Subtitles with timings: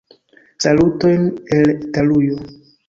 [0.65, 2.43] Salutojn el Italujo.